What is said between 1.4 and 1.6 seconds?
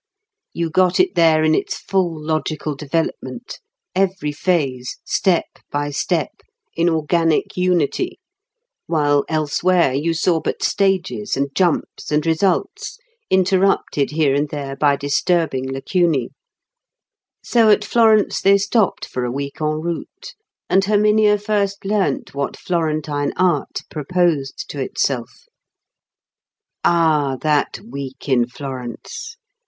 in